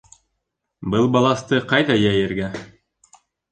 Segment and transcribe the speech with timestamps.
[0.93, 2.51] Был балаҫты ҡайҙа йәйергә?